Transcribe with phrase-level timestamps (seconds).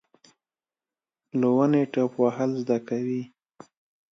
[1.39, 3.21] له ونې ټوپ وهل زده کوي.